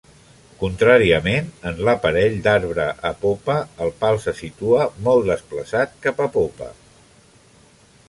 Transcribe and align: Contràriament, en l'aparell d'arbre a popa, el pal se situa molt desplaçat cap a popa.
Contràriament, 0.61 1.51
en 1.71 1.81
l'aparell 1.89 2.39
d'arbre 2.47 2.87
a 3.11 3.13
popa, 3.27 3.59
el 3.87 3.95
pal 4.01 4.19
se 4.27 4.35
situa 4.43 4.91
molt 5.11 5.33
desplaçat 5.33 5.97
cap 6.09 6.29
a 6.29 6.33
popa. 6.41 6.75